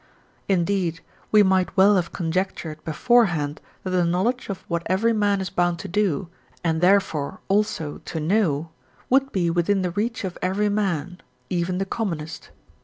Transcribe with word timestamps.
Indeed 0.49 1.01
we 1.31 1.43
might 1.43 1.77
well 1.77 1.95
have 1.95 2.11
conjectured 2.11 2.83
beforehand 2.83 3.61
that 3.83 3.91
the 3.91 4.03
knowledge 4.03 4.49
of 4.49 4.65
what 4.67 4.81
every 4.87 5.13
man 5.13 5.39
is 5.41 5.51
bound 5.51 5.77
to 5.77 5.87
do, 5.87 6.27
and 6.63 6.81
therefore 6.81 7.39
also 7.47 7.99
to 8.05 8.19
know, 8.19 8.71
would 9.11 9.31
be 9.31 9.51
within 9.51 9.83
the 9.83 9.91
reach 9.91 10.23
of 10.23 10.39
every 10.41 10.69
man, 10.69 11.19
even 11.51 11.77
the 11.77 11.85
commonest. 11.85 12.49